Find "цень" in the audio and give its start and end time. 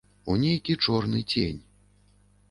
1.33-1.59